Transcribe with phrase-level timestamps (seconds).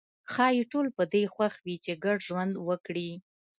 [0.31, 3.11] ښايي ټول په دې خوښ وي چې ګډ ژوند وکړي.